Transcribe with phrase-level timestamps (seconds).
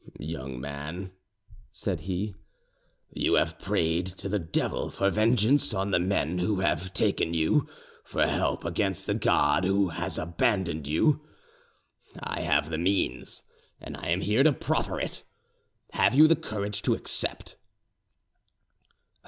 [0.17, 1.11] "Young man,"
[1.71, 2.33] said he,
[3.11, 7.69] "you have prayed to the devil for vengeance on the men who have taken you,
[8.03, 11.21] for help against the God who has abandoned you.
[12.19, 13.43] I have the means,
[13.79, 15.23] and I am here to proffer it.
[15.93, 17.55] Have you the courage to accept?"